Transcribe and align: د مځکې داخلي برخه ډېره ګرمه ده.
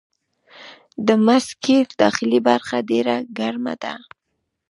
د 1.07 1.09
مځکې 1.25 1.77
داخلي 2.01 2.39
برخه 2.47 2.77
ډېره 2.89 3.15
ګرمه 3.39 3.73
ده. 3.83 3.93